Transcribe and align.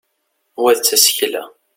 wa 0.61 0.71
d 0.77 0.79
tasekla 0.85 1.43